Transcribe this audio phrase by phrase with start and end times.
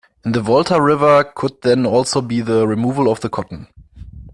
[0.25, 3.67] In the Volta River could then also be the removal of the cotton.